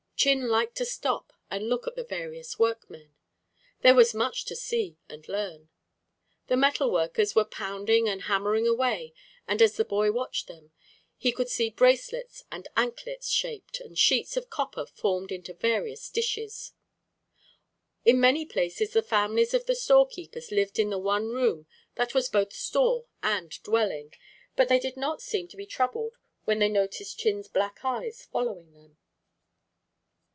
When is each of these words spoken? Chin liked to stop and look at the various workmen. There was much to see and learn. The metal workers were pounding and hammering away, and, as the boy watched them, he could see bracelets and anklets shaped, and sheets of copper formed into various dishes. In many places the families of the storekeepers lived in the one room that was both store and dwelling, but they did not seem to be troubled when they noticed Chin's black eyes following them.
Chin 0.21 0.49
liked 0.49 0.75
to 0.77 0.85
stop 0.85 1.33
and 1.49 1.67
look 1.67 1.87
at 1.87 1.95
the 1.95 2.03
various 2.03 2.59
workmen. 2.59 3.15
There 3.79 3.95
was 3.95 4.13
much 4.13 4.45
to 4.45 4.55
see 4.55 4.99
and 5.09 5.27
learn. 5.27 5.69
The 6.45 6.55
metal 6.55 6.91
workers 6.91 7.33
were 7.33 7.43
pounding 7.43 8.07
and 8.07 8.21
hammering 8.25 8.67
away, 8.67 9.15
and, 9.47 9.63
as 9.63 9.77
the 9.77 9.83
boy 9.85 10.11
watched 10.11 10.47
them, 10.47 10.73
he 11.17 11.31
could 11.31 11.49
see 11.49 11.71
bracelets 11.71 12.43
and 12.51 12.67
anklets 12.77 13.31
shaped, 13.31 13.79
and 13.79 13.97
sheets 13.97 14.37
of 14.37 14.51
copper 14.51 14.85
formed 14.85 15.31
into 15.31 15.55
various 15.55 16.07
dishes. 16.07 16.73
In 18.05 18.19
many 18.19 18.45
places 18.45 18.93
the 18.93 19.01
families 19.01 19.55
of 19.55 19.65
the 19.65 19.73
storekeepers 19.73 20.51
lived 20.51 20.77
in 20.77 20.91
the 20.91 20.99
one 20.99 21.29
room 21.29 21.65
that 21.95 22.13
was 22.13 22.29
both 22.29 22.53
store 22.53 23.07
and 23.23 23.49
dwelling, 23.63 24.13
but 24.55 24.69
they 24.69 24.77
did 24.79 24.97
not 24.97 25.19
seem 25.19 25.47
to 25.47 25.57
be 25.57 25.65
troubled 25.65 26.13
when 26.45 26.59
they 26.59 26.69
noticed 26.69 27.17
Chin's 27.17 27.47
black 27.47 27.79
eyes 27.83 28.23
following 28.31 28.73
them. 28.73 28.97